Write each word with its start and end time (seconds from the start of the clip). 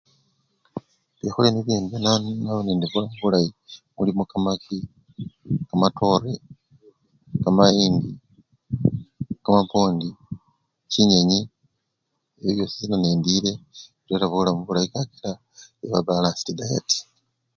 Bilyo 1.17 1.41
nibyo 1.49 1.73
endya 1.77 1.97
naba 2.01 2.59
nende 2.65 2.85
bulamu 2.91 3.15
bulayi, 3.21 3.49
mulimo 3.97 4.23
kamaki, 4.31 4.77
kamatore, 5.67 6.31
kamayindi, 7.43 8.09
kamapwondi, 9.43 10.09
chinyenyi 10.91 11.39
ebyo 12.47 12.63
byosi 12.69 12.81
nga 12.85 12.97
nendile 12.99 13.51
birera 14.05 14.25
bulamu 14.31 14.61
bulayi 14.67 14.87
kakila 14.93 15.31
eba 15.85 16.05
balansiti 16.07 16.51
dayate. 16.59 16.97